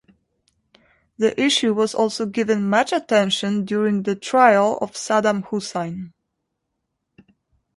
[1.19, 6.11] The issue was also given much attention during the trial of Saddam Hussein.